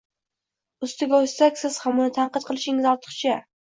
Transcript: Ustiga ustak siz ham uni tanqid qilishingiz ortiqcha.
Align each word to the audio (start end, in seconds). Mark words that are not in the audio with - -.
Ustiga 0.87 1.19
ustak 1.27 1.61
siz 1.65 1.77
ham 1.85 2.01
uni 2.05 2.15
tanqid 2.19 2.49
qilishingiz 2.51 2.89
ortiqcha. 2.97 3.37